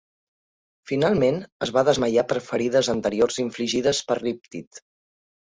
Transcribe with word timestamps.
Finalment 0.91 1.37
es 1.67 1.73
va 1.75 1.83
desmaiar 1.91 2.25
per 2.31 2.39
ferides 2.47 2.91
anteriors 2.97 3.39
infligides 3.47 4.03
per 4.09 4.21
Riptide. 4.23 4.85